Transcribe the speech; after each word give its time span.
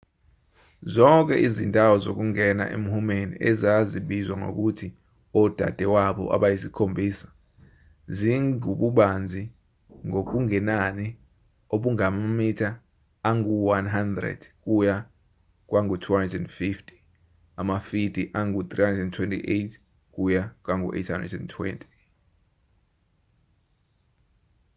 zonke 0.93 1.35
izindawo 1.47 1.95
zokungena 2.05 2.65
emhumeni 2.75 3.35
ezazibizwa 3.49 4.35
ngokuthi 4.41 4.87
odadewabo 5.41 6.23
abayisikhombisa 6.35 7.27
zingububanzi 8.15 9.43
ngokungenani 10.07 11.07
obungamamitha 11.75 12.69
angu-100 13.29 14.41
kuya 14.63 14.95
kwangu-250 15.69 16.69
amafidi 17.61 18.23
angu-328 18.39 19.71
kuya 20.13 20.43
kwangu-820 20.63 21.65